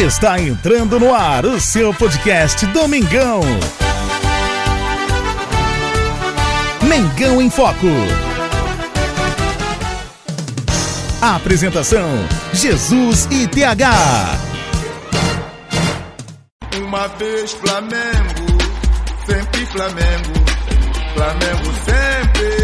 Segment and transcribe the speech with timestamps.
[0.00, 3.42] Está entrando no ar o seu podcast Domingão.
[6.88, 7.86] Mengão em Foco.
[11.20, 12.08] Apresentação:
[12.54, 13.90] Jesus e TH.
[16.78, 18.58] Uma vez Flamengo,
[19.26, 20.32] sempre Flamengo.
[21.14, 22.59] Flamengo sempre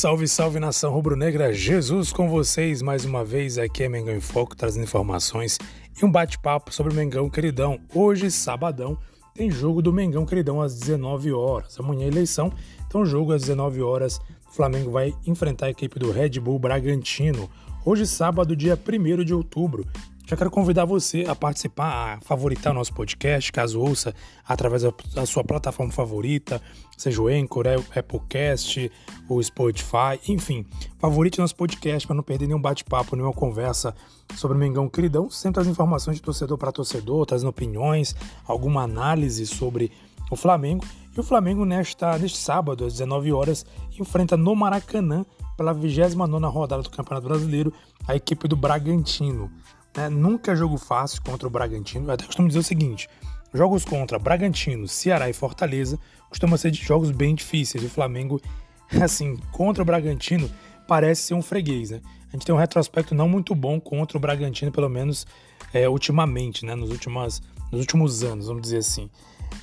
[0.00, 3.58] Salve, salve nação rubro-negra, Jesus com vocês mais uma vez.
[3.58, 5.58] Aqui é Mengão em Foco, trazendo informações
[6.00, 7.78] e um bate-papo sobre o Mengão Queridão.
[7.94, 8.96] Hoje, sabadão,
[9.34, 11.78] tem jogo do Mengão Queridão às 19 horas.
[11.78, 12.50] Amanhã é eleição,
[12.86, 14.18] então jogo às 19 horas.
[14.48, 17.50] O Flamengo vai enfrentar a equipe do Red Bull Bragantino.
[17.84, 19.86] Hoje, sábado, dia 1 de outubro.
[20.30, 24.14] Já quero convidar você a participar, a favoritar nosso podcast, caso ouça
[24.46, 26.62] através da sua plataforma favorita,
[26.96, 28.92] seja o Anchor, o Applecast,
[29.28, 30.64] o Spotify, enfim.
[31.00, 33.92] Favorite nosso podcast para não perder nenhum bate-papo, nenhuma conversa
[34.36, 35.28] sobre o Mengão Queridão.
[35.28, 38.14] Sempre as informações de torcedor para torcedor, trazendo opiniões,
[38.46, 39.90] alguma análise sobre
[40.30, 40.86] o Flamengo.
[41.12, 43.66] E o Flamengo, nesta, neste sábado, às 19 horas,
[43.98, 47.72] enfrenta no Maracanã, pela 29 rodada do Campeonato Brasileiro,
[48.06, 49.50] a equipe do Bragantino.
[49.96, 50.08] Né?
[50.08, 52.06] Nunca é jogo fácil contra o Bragantino.
[52.06, 53.08] Eu até costumo dizer o seguinte:
[53.52, 57.84] jogos contra Bragantino, Ceará e Fortaleza costumam ser de jogos bem difíceis.
[57.84, 58.40] O Flamengo,
[59.02, 60.50] assim, contra o Bragantino,
[60.86, 62.00] parece ser um freguês, né?
[62.28, 65.26] A gente tem um retrospecto não muito bom contra o Bragantino, pelo menos
[65.72, 66.74] é, ultimamente, né?
[66.74, 69.10] Nos, nos últimos anos, vamos dizer assim.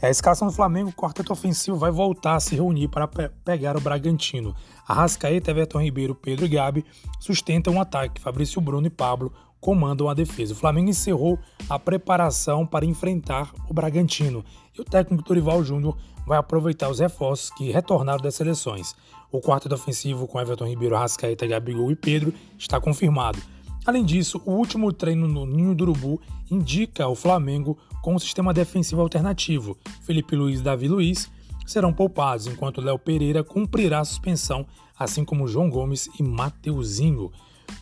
[0.00, 3.76] A escalação do Flamengo, o quarteto ofensivo vai voltar a se reunir para pe pegar
[3.76, 4.54] o Bragantino.
[4.88, 6.84] Arrascaeta, Everton Ribeiro, Pedro e Gabi
[7.20, 8.20] sustentam o um ataque.
[8.20, 9.32] Fabrício Bruno e Pablo
[9.64, 10.52] comandam a defesa.
[10.52, 11.38] O Flamengo encerrou
[11.70, 14.44] a preparação para enfrentar o Bragantino
[14.76, 18.94] e o técnico Dorival Júnior vai aproveitar os reforços que retornaram das seleções.
[19.32, 23.38] O quarteto ofensivo com Everton Ribeiro, Arrascaeta, Gabigol e Pedro está confirmado.
[23.86, 26.20] Além disso, o último treino no Ninho do Urubu
[26.50, 29.78] indica o Flamengo com um sistema defensivo alternativo.
[30.02, 31.30] Felipe Luiz e Davi Luiz
[31.64, 34.66] serão poupados, enquanto Léo Pereira cumprirá a suspensão,
[34.98, 37.32] assim como João Gomes e Mateuzinho.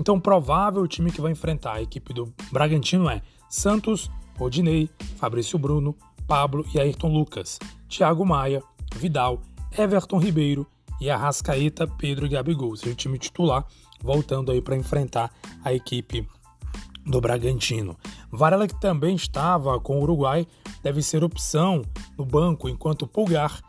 [0.00, 5.94] Então, provável time que vai enfrentar a equipe do Bragantino é Santos, Rodinei, Fabrício Bruno,
[6.26, 7.58] Pablo e Ayrton Lucas,
[7.88, 8.62] Thiago Maia,
[8.96, 9.40] Vidal,
[9.76, 10.66] Everton Ribeiro
[11.00, 12.76] e Arrascaeta, Pedro e Gabigol.
[12.76, 13.64] Seja o time titular,
[14.02, 15.30] voltando aí para enfrentar
[15.64, 16.26] a equipe
[17.06, 17.96] do Bragantino.
[18.30, 20.46] Varela, que também estava com o Uruguai,
[20.82, 21.82] deve ser opção
[22.16, 23.60] no banco, enquanto Pulgar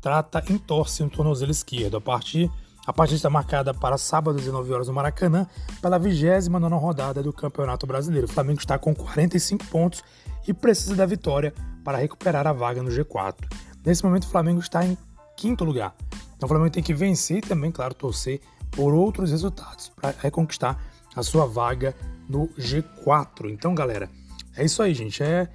[0.00, 1.96] trata entorse no tornozelo esquerdo.
[1.96, 2.50] A partir
[2.86, 5.46] a partida está marcada para sábado às 19 horas no Maracanã,
[5.80, 8.26] pela 29 rodada do Campeonato Brasileiro.
[8.26, 10.02] O Flamengo está com 45 pontos
[10.46, 13.48] e precisa da vitória para recuperar a vaga no G4.
[13.84, 14.98] Nesse momento, o Flamengo está em
[15.36, 15.94] quinto lugar.
[16.36, 18.40] Então, o Flamengo tem que vencer e também, claro, torcer
[18.70, 20.78] por outros resultados para reconquistar
[21.16, 21.94] a sua vaga
[22.28, 23.50] no G4.
[23.50, 24.10] Então, galera,
[24.56, 25.22] é isso aí, gente.
[25.22, 25.48] É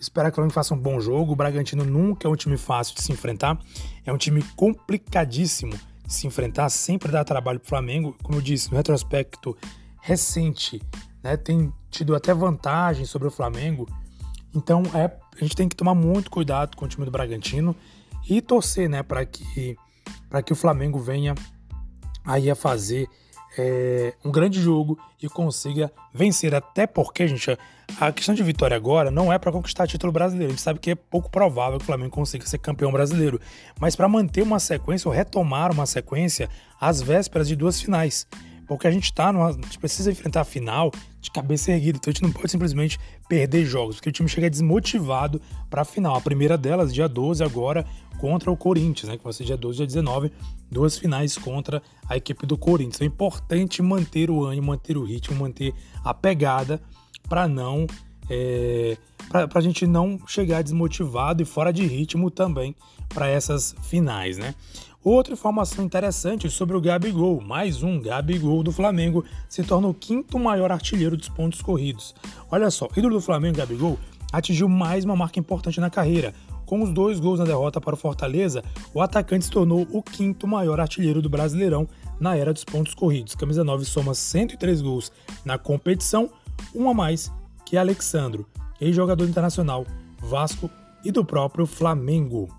[0.00, 1.32] esperar que o Flamengo faça um bom jogo.
[1.32, 3.58] O Bragantino nunca é um time fácil de se enfrentar.
[4.06, 5.74] É um time complicadíssimo
[6.08, 8.16] se enfrentar, sempre dá trabalho para o Flamengo.
[8.22, 9.56] Como eu disse, no retrospecto
[10.00, 10.80] recente,
[11.22, 13.86] né, tem tido até vantagem sobre o Flamengo.
[14.54, 17.76] Então é, a gente tem que tomar muito cuidado com o time do Bragantino
[18.28, 19.76] e torcer né, para que,
[20.44, 21.34] que o Flamengo venha
[22.24, 23.08] aí a fazer
[23.58, 26.54] é, um grande jogo e consiga vencer.
[26.54, 27.58] Até porque, gente,
[28.00, 30.52] a questão de vitória agora não é para conquistar título brasileiro.
[30.52, 33.40] A gente sabe que é pouco provável que o Flamengo consiga ser campeão brasileiro.
[33.80, 36.48] Mas para manter uma sequência ou retomar uma sequência
[36.80, 38.26] às vésperas de duas finais.
[38.68, 42.10] Porque a gente tá numa, a gente precisa enfrentar a final de cabeça erguida, então
[42.10, 45.40] a gente não pode simplesmente perder jogos, porque o time chega desmotivado
[45.70, 46.14] para a final.
[46.14, 47.86] A primeira delas, dia 12 agora,
[48.18, 50.30] contra o Corinthians, né, que vai ser dia 12 dia 19,
[50.70, 52.96] duas finais contra a equipe do Corinthians.
[52.96, 55.74] Então é importante manter o ânimo, manter o ritmo, manter
[56.04, 56.80] a pegada
[57.28, 57.86] para não
[58.30, 58.96] é,
[59.28, 62.74] para a gente não chegar desmotivado e fora de ritmo também
[63.08, 64.54] para essas finais, né?
[65.10, 70.38] Outra informação interessante sobre o Gabigol, mais um Gabigol do Flamengo, se torna o quinto
[70.38, 72.14] maior artilheiro dos pontos corridos.
[72.50, 73.98] Olha só, ídolo do Flamengo, Gabigol,
[74.30, 76.34] atingiu mais uma marca importante na carreira.
[76.66, 78.62] Com os dois gols na derrota para o Fortaleza,
[78.92, 81.88] o atacante se tornou o quinto maior artilheiro do Brasileirão
[82.20, 83.34] na era dos pontos corridos.
[83.34, 85.10] Camisa 9 soma 103 gols
[85.42, 86.28] na competição,
[86.74, 87.32] um a mais
[87.64, 88.46] que Alexandro,
[88.78, 89.86] ex-jogador internacional,
[90.20, 90.68] Vasco
[91.02, 92.57] e do próprio Flamengo.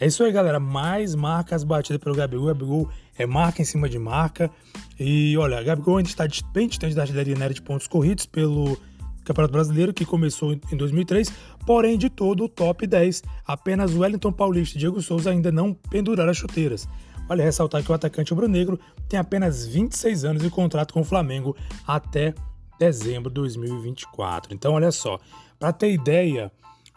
[0.00, 0.58] É isso aí, galera.
[0.58, 2.46] Mais marcas batidas pelo Gabigol.
[2.46, 2.88] Gabigol
[3.18, 4.50] é marca em cima de marca.
[4.98, 8.80] E olha, Gabigol ainda está bem distante da artilharia na de pontos corridos pelo
[9.24, 11.30] Campeonato Brasileiro, que começou em 2003.
[11.66, 16.30] Porém, de todo o top 10, apenas Wellington Paulista e Diego Souza ainda não penduraram
[16.30, 16.88] as chuteiras.
[17.28, 21.54] Vale ressaltar que o atacante rubro-negro tem apenas 26 anos de contrato com o Flamengo
[21.86, 22.34] até
[22.78, 24.54] dezembro de 2024.
[24.54, 25.20] Então, olha só,
[25.58, 26.50] para ter ideia,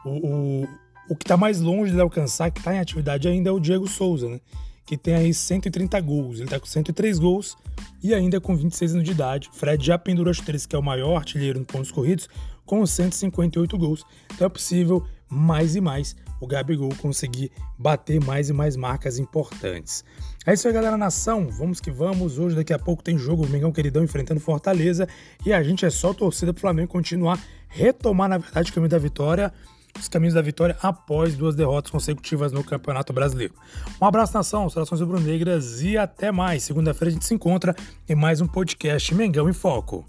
[0.05, 0.65] o,
[1.09, 3.87] o que está mais longe de alcançar, que está em atividade ainda, é o Diego
[3.87, 4.39] Souza, né?
[4.85, 6.35] que tem aí 130 gols.
[6.35, 7.57] Ele está com 103 gols
[8.01, 9.49] e ainda com 26 anos de idade.
[9.53, 12.27] Fred já pendurou as três, que é o maior artilheiro em pontos corridos,
[12.65, 14.05] com 158 gols.
[14.33, 20.03] Então é possível mais e mais o Gabigol conseguir bater mais e mais marcas importantes.
[20.45, 21.49] É isso aí, galera, nação.
[21.49, 22.37] Vamos que vamos.
[22.37, 23.45] Hoje, daqui a pouco, tem jogo.
[23.45, 25.07] O Mengão Queridão enfrentando Fortaleza.
[25.45, 28.97] E a gente é só torcida pro Flamengo continuar, retomar, na verdade, o caminho da
[28.97, 29.53] vitória.
[29.99, 33.53] Os caminhos da vitória após duas derrotas consecutivas no Campeonato Brasileiro.
[34.01, 36.63] Um abraço, nação, saudações rubro-negras e até mais.
[36.63, 37.75] Segunda-feira a gente se encontra
[38.07, 40.05] em mais um podcast Mengão em Foco.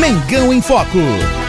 [0.00, 1.45] Mengão em Foco.